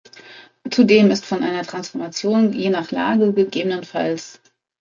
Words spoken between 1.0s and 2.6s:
ist von einer Transformation